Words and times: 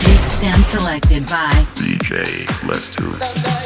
Mixed 0.00 0.70
selected 0.70 1.26
by 1.26 1.66
DJ 1.74 2.48
Blasto. 2.66 3.61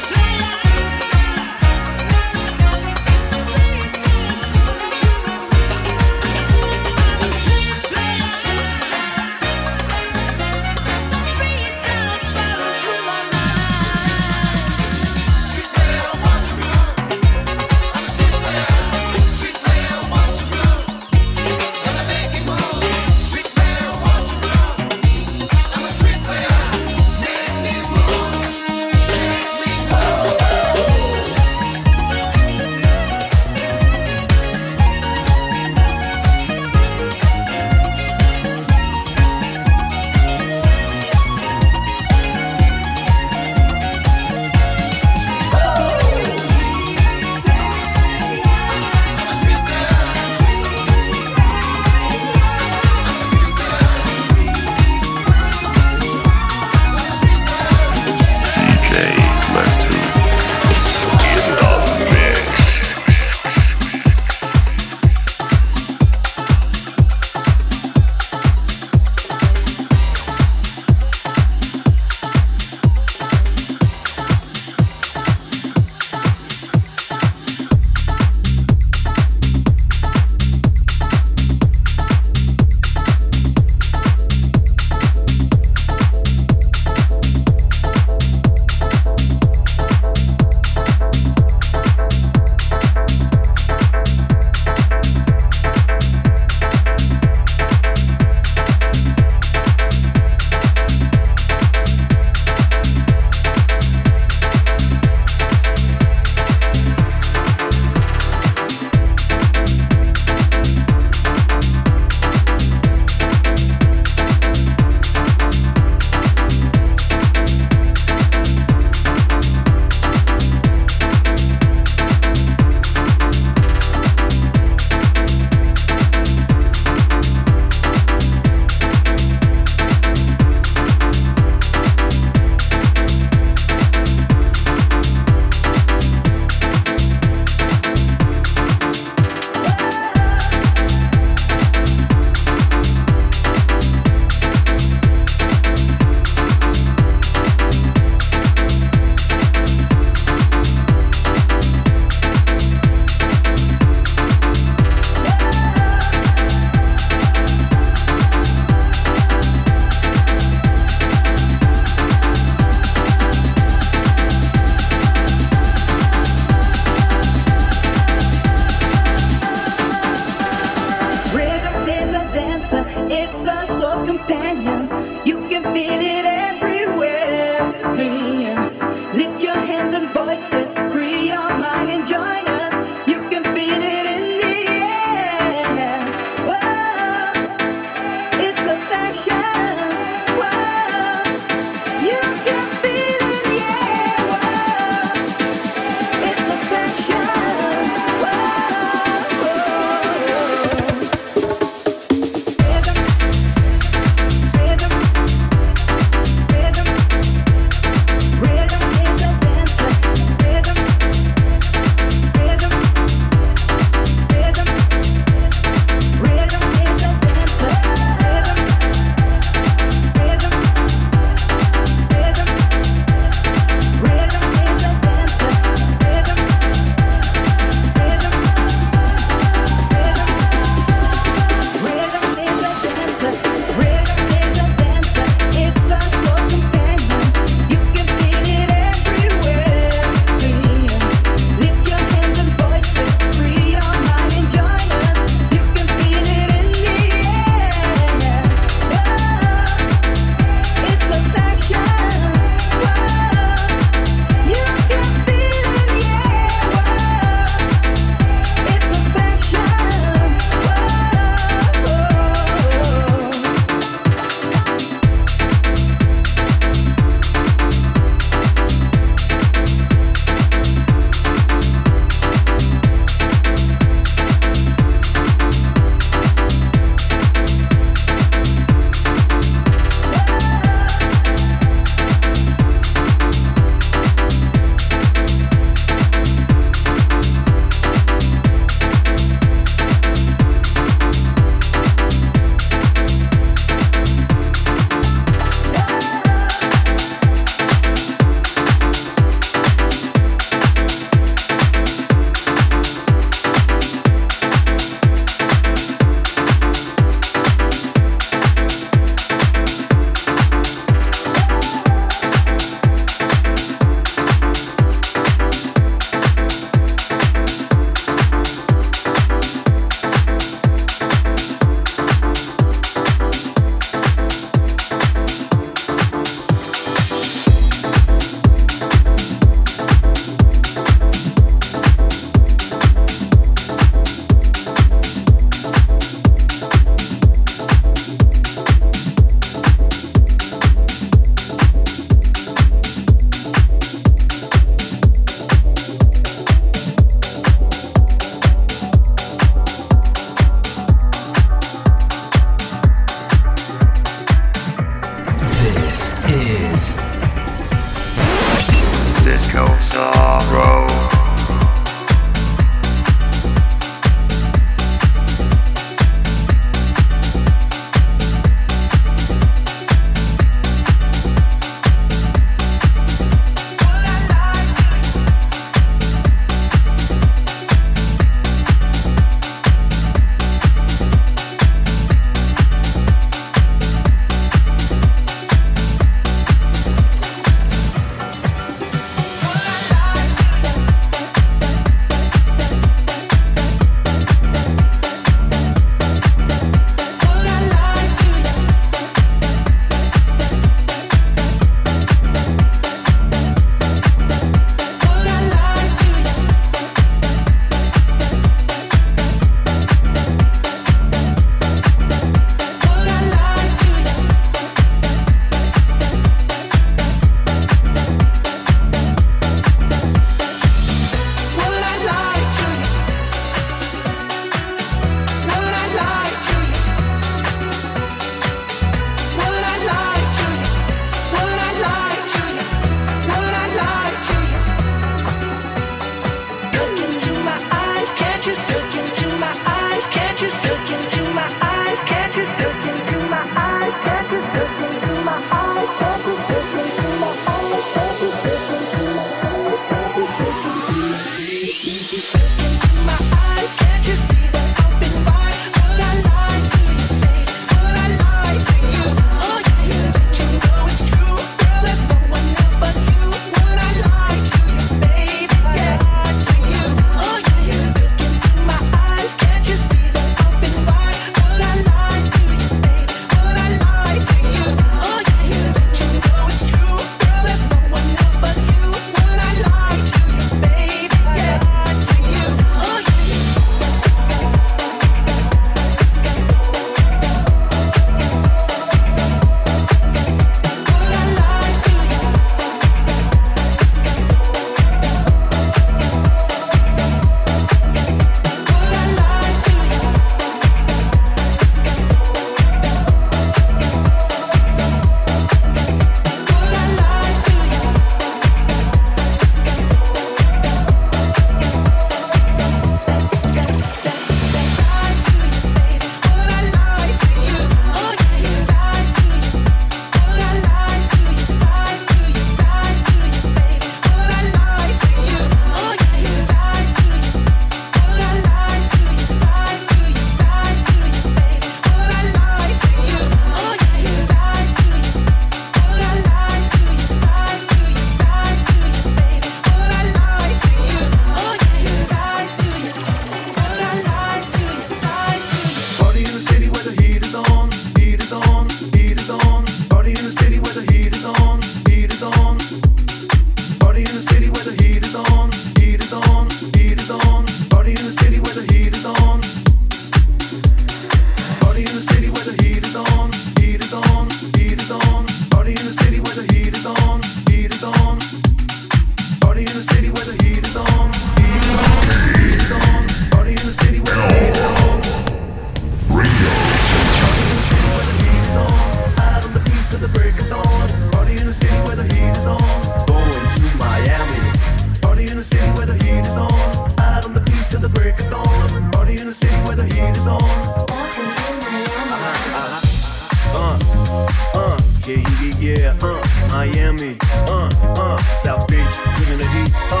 Yeah, 595.06 595.20
yeah, 595.42 595.52
yeah, 595.60 595.98
uh, 596.00 596.16
Miami, 596.48 597.18
uh, 597.52 597.68
uh, 597.82 598.18
South 598.40 598.66
Beach, 598.68 598.80
living 599.20 599.36
the 599.36 599.46
heat, 599.52 599.72
uh. 599.92 600.00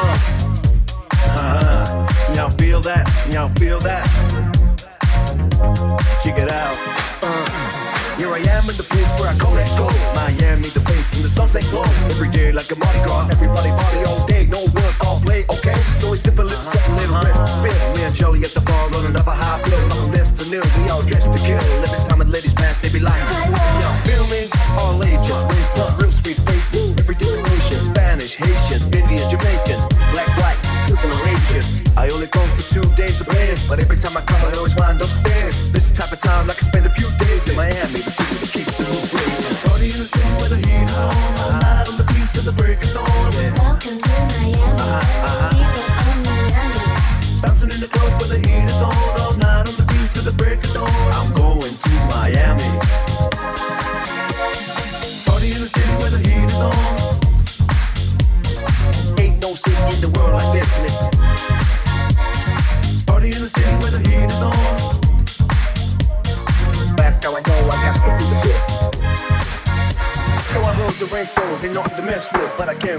Uh-huh. 1.28 2.32
Y'all 2.34 2.48
feel 2.48 2.80
that? 2.80 3.04
Y'all 3.30 3.48
feel 3.60 3.78
that? 3.80 4.00
Check 6.24 6.38
it 6.38 6.48
out, 6.48 6.74
uh. 7.20 7.74
Here 8.16 8.32
I 8.32 8.40
am 8.48 8.64
in 8.64 8.76
the 8.80 8.86
place 8.88 9.12
where 9.20 9.28
I 9.28 9.36
call 9.36 9.52
it 9.60 9.68
go. 9.76 9.92
Miami, 10.16 10.72
the 10.72 10.80
place 10.80 11.12
and 11.16 11.24
the 11.24 11.28
sunset 11.28 11.68
glow. 11.68 11.84
Every 12.16 12.30
day 12.30 12.52
like 12.52 12.72
a 12.72 12.76
Mardi 12.80 13.04
Gras. 13.04 13.28
Everybody 13.28 13.76
party 13.76 14.08
all 14.08 14.24
day, 14.26 14.48
no 14.48 14.64
work, 14.72 14.96
all 15.04 15.20
play, 15.20 15.44
okay? 15.52 15.76
So 15.92 16.12
we 16.12 16.16
sip 16.16 16.38
a 16.38 16.42
little, 16.48 16.64
sip 16.64 16.80
a 16.88 16.92
little, 16.96 17.20
rest, 17.20 17.60
spin. 17.60 17.76
Me 17.92 18.08
and 18.08 18.14
Joey 18.14 18.40
at 18.40 18.56
the 18.56 18.63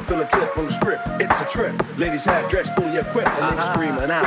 feel 0.05 0.21
a 0.21 0.27
tip 0.27 0.57
on 0.57 0.65
the 0.65 0.71
strip. 0.71 1.01
It's 1.19 1.41
a 1.41 1.47
trip. 1.49 1.73
Ladies 1.97 2.25
have 2.25 2.47
dressed, 2.49 2.75
fully 2.75 2.97
equipped, 2.97 3.29
and 3.41 3.57
they're 3.57 3.65
screaming 3.65 4.11
out. 4.11 4.25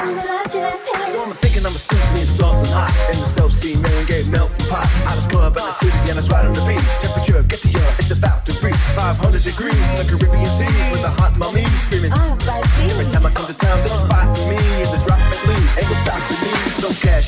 So 1.11 1.23
I'm 1.23 1.33
thinking 1.39 1.63
I'm 1.63 1.75
a 1.75 1.79
sneaky 1.79 2.27
and 2.27 2.29
soft 2.29 2.67
and 2.67 2.75
hot. 2.75 2.91
In 3.15 3.21
the 3.21 3.27
self 3.27 3.53
scene, 3.53 3.81
Mary 3.83 4.05
gave 4.07 4.31
melt 4.31 4.51
and 4.51 4.67
pot. 4.69 4.87
Out 5.07 5.19
of 5.19 5.29
club, 5.31 5.55
in 5.55 5.63
the 5.63 5.71
city, 5.71 5.99
and 6.11 6.19
I 6.19 6.23
right 6.35 6.47
on 6.47 6.55
the 6.55 6.65
beach. 6.67 6.91
Temperature, 6.99 7.43
get 7.47 7.63
to 7.63 7.71
your, 7.71 7.87
it's 7.99 8.11
about 8.11 8.45
to 8.47 8.53
reach 8.59 8.77
500 8.99 9.43
degrees 9.43 9.87
in 9.95 9.97
the 10.03 10.07
Caribbean 10.09 10.47
seas 10.47 10.87
with 10.91 11.03
the 11.03 11.13
hot 11.15 11.39
mummy 11.39 11.65
screaming. 11.79 12.13
Every 12.13 13.07
time 13.15 13.27
I 13.27 13.31
come 13.31 13.47
to 13.47 13.57
town, 13.57 13.79
there's 13.87 14.05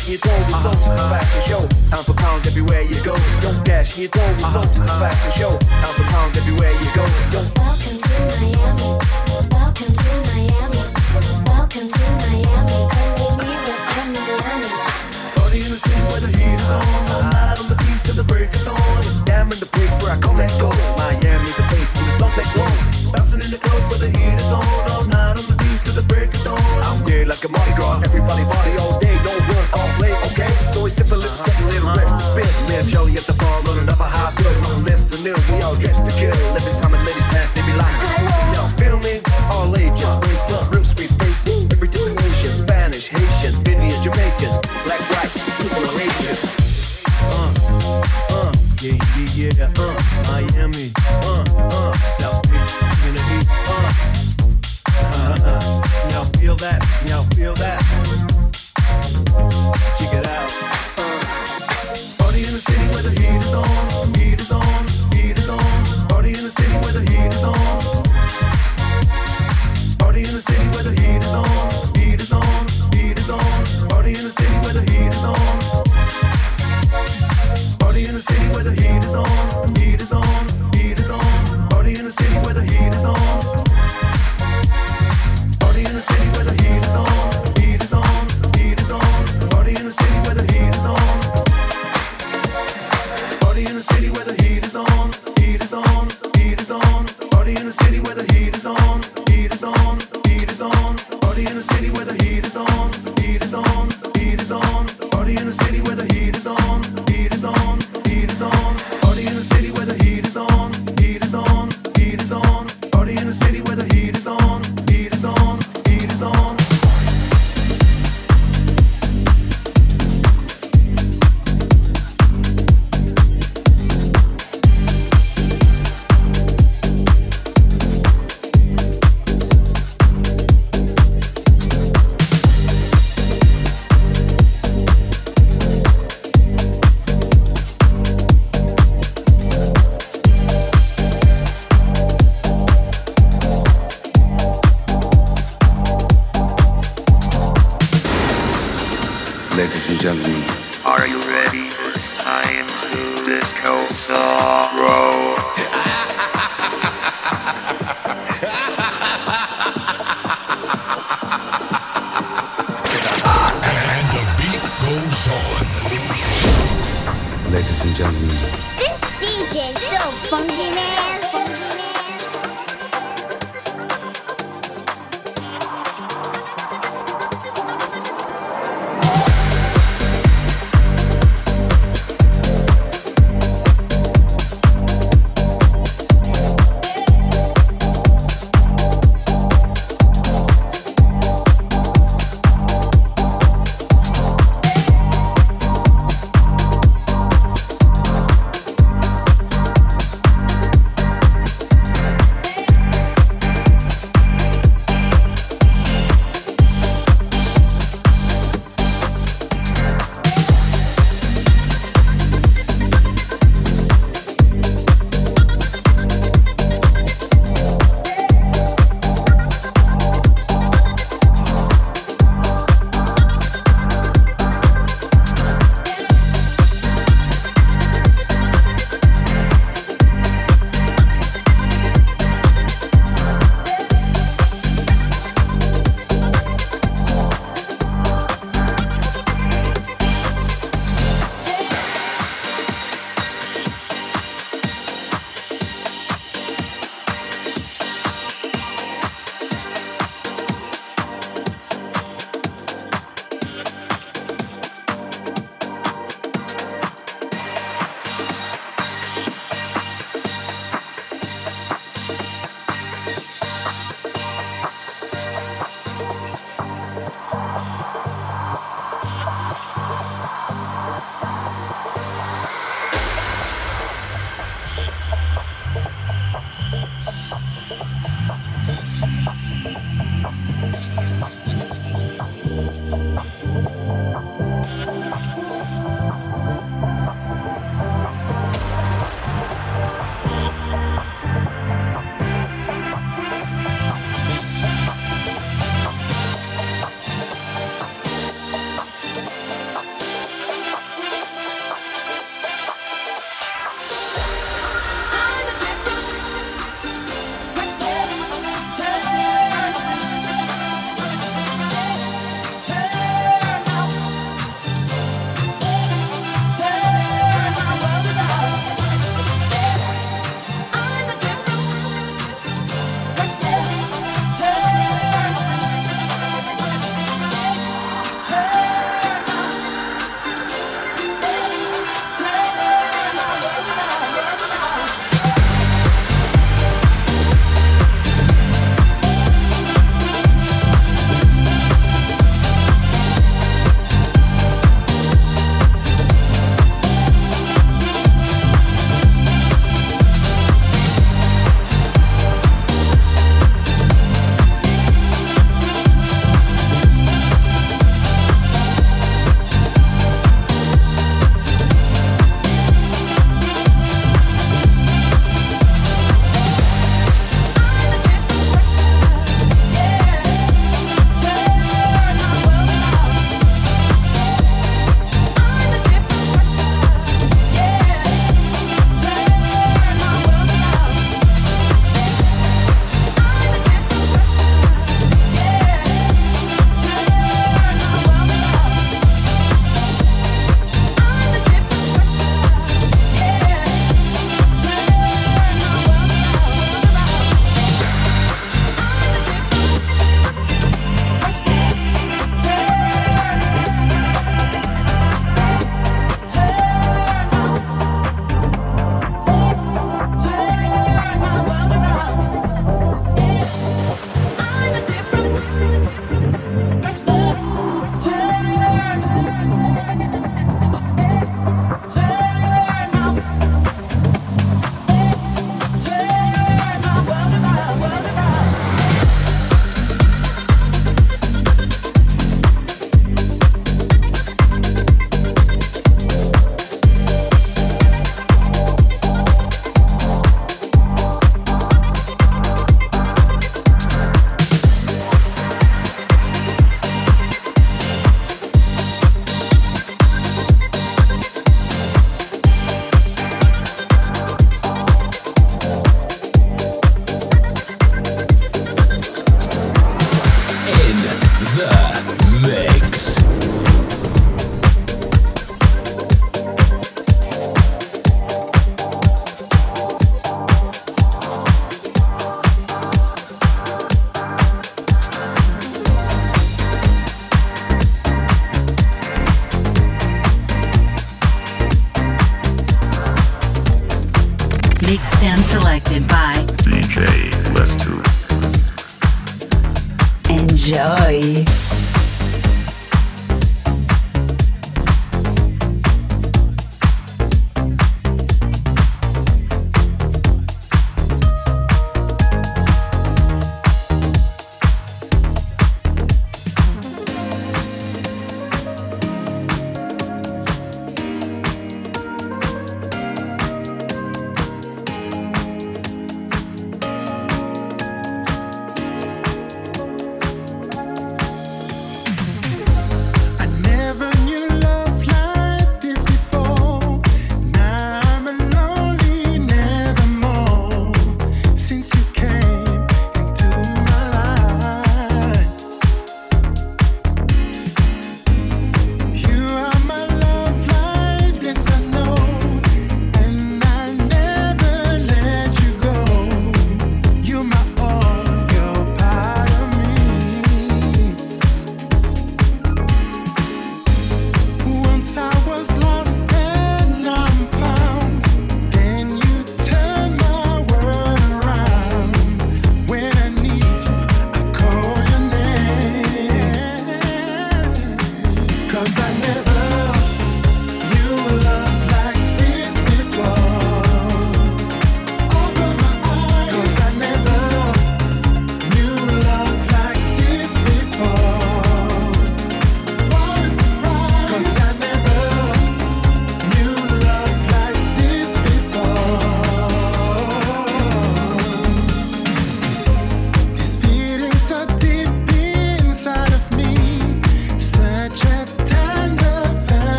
dash 0.00 0.08
and 0.08 0.12
you 0.12 0.18
throw, 0.18 0.38
we 0.38 0.54
flow 0.62 0.72
to 0.72 0.90
the 0.96 1.06
facts 1.12 1.34
and 1.34 1.44
show. 1.44 1.60
Pound 1.90 2.06
for 2.06 2.14
pound 2.14 2.46
everywhere 2.46 2.82
you 2.82 2.96
go. 3.04 3.14
Don't 3.40 3.64
dash 3.64 3.96
and 3.96 4.02
you 4.02 4.08
throw, 4.08 4.26
we 4.32 4.44
flow 4.48 4.62
to 4.62 4.80
the 4.80 4.94
facts 4.96 5.24
and 5.26 5.34
show. 5.34 5.52
Pound 5.68 5.94
for 5.96 6.06
pound 6.08 6.36
everywhere 6.36 6.72
you 6.72 6.88
go. 6.96 7.04
Don't. 7.30 7.48
Welcome 7.60 8.00
to 8.00 8.12
Miami. 8.40 8.96
Welcome 9.52 9.92
to 9.92 10.08
Miami. 10.32 10.80
Welcome 11.44 11.88
to 11.92 12.04
Miami. 12.32 12.80
Only 13.20 13.44
me 13.44 13.56
with 13.60 13.80
Andy 14.00 14.20
Party 15.36 15.58
in 15.64 15.70
the 15.70 15.76
city 15.76 16.00
where 16.08 16.20
the 16.24 16.32
heat 16.32 16.56
is 16.56 16.70
on. 16.70 16.80
Night 17.30 17.60
on 17.60 17.68
the 17.68 17.76
beach 17.84 18.02
till 18.02 18.16
the 18.16 18.24
break 18.24 18.48
of 18.56 18.64
dawn. 18.64 19.04
Down 19.28 19.52
in 19.52 19.58
the 19.60 19.68
place 19.68 19.92
where 20.00 20.16
I 20.16 20.18
come 20.20 20.40
and 20.40 20.52
go. 20.56 20.72
Miami, 20.96 21.50
the 21.60 21.64
place 21.68 21.92
in 22.00 22.04
the 22.06 22.12
sunset 22.16 22.48
glow. 22.54 22.79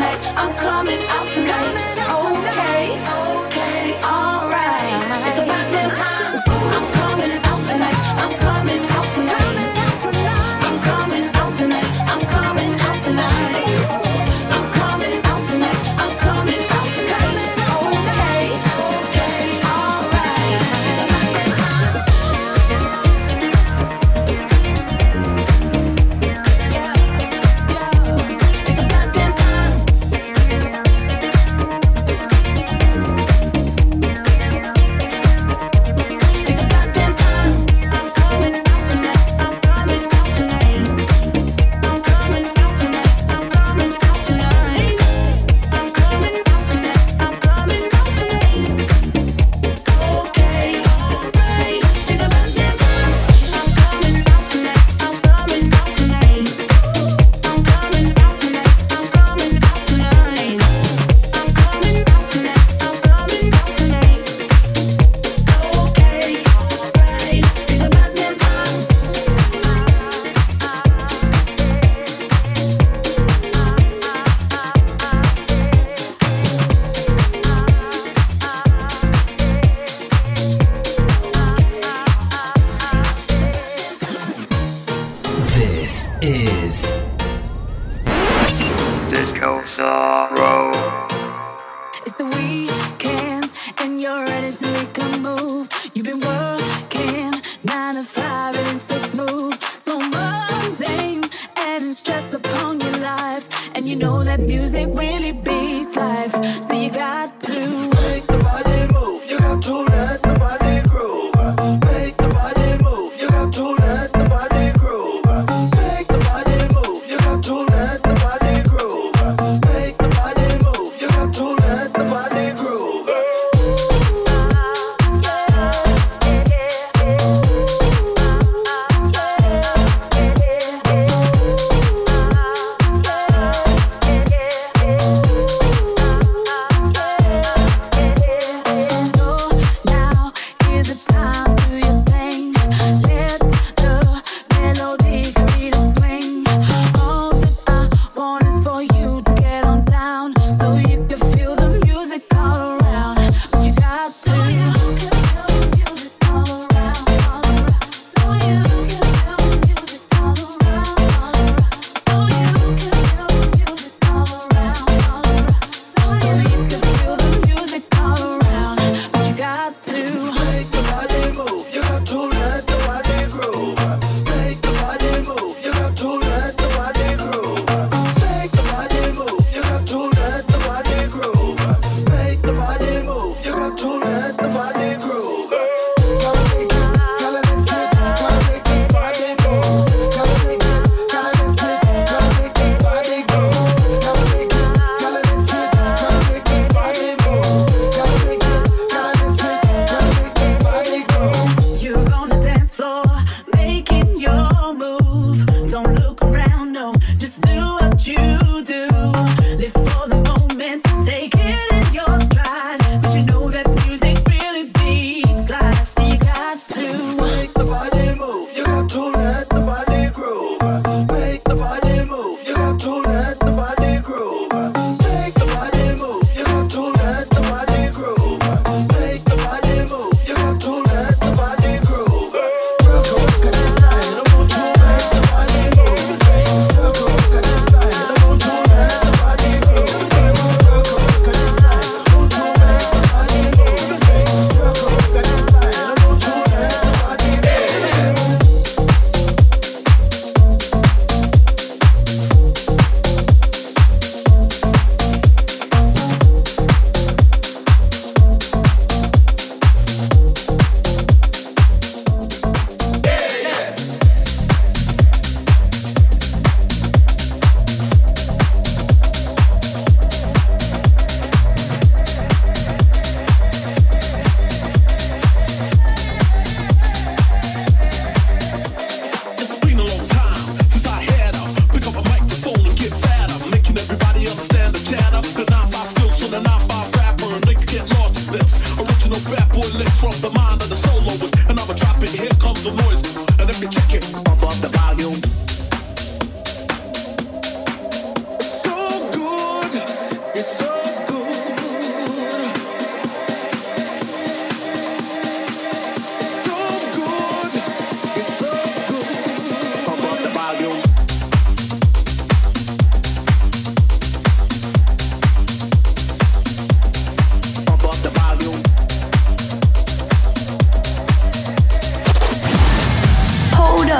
Tonight. 0.00 0.32
I'm 0.36 0.54
coming 0.56 1.00
out 1.08 1.28
tonight. 1.28 1.90
Okay. 1.92 1.99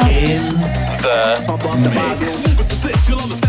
In 0.08 0.60
the 0.60 1.44
you'll 3.08 3.40